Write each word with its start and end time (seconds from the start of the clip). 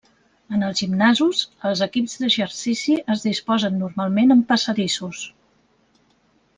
En 0.57 0.63
els 0.67 0.79
gimnasos, 0.83 1.41
els 1.71 1.83
equips 1.87 2.17
d'exercici 2.23 2.97
es 3.17 3.29
disposen 3.29 3.79
normalment 3.85 4.39
en 4.39 4.45
passadissos. 4.53 5.25